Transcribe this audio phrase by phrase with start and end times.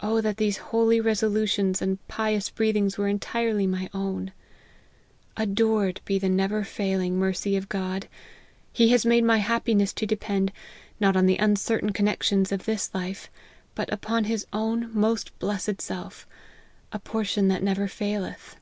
[0.00, 4.30] O that these holy reso lutions and pious breathings were entirely my own!
[5.36, 8.06] Adored be the never failing mercy of God!
[8.72, 10.52] He has made my happiness to depend,
[11.00, 13.32] not on the un certain connexions of this life,
[13.74, 16.24] but upon his own most blessed self,
[16.92, 18.54] a portion that never faileth.